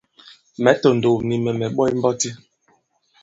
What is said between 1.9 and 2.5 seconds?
mbɔti.